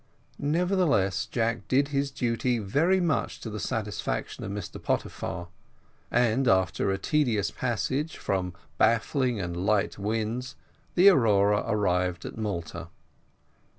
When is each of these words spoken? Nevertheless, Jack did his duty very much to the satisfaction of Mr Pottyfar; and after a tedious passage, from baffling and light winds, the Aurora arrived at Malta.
Nevertheless, 0.39 1.27
Jack 1.27 1.67
did 1.67 1.89
his 1.89 2.09
duty 2.09 2.57
very 2.57 2.99
much 2.99 3.39
to 3.41 3.51
the 3.51 3.59
satisfaction 3.59 4.43
of 4.43 4.49
Mr 4.51 4.81
Pottyfar; 4.81 5.47
and 6.09 6.47
after 6.47 6.89
a 6.89 6.97
tedious 6.97 7.51
passage, 7.51 8.17
from 8.17 8.53
baffling 8.79 9.39
and 9.39 9.55
light 9.55 9.99
winds, 9.99 10.55
the 10.95 11.07
Aurora 11.09 11.65
arrived 11.67 12.25
at 12.25 12.35
Malta. 12.35 12.87